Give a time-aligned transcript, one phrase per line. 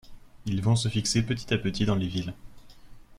[0.47, 2.33] Ils vont se fixer petit à petit dans les villes.